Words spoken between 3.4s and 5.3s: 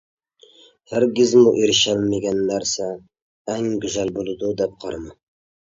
ئەڭ گۈزەل بولىدۇ دەپ قارىما.